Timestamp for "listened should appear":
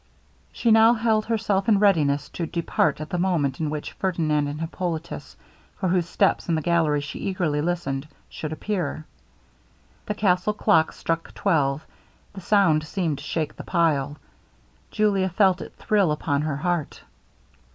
7.61-9.05